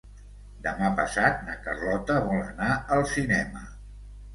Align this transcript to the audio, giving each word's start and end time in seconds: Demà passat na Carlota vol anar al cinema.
Demà 0.67 0.89
passat 1.01 1.45
na 1.51 1.59
Carlota 1.67 2.19
vol 2.27 2.43
anar 2.49 2.75
al 2.99 3.09
cinema. 3.17 3.69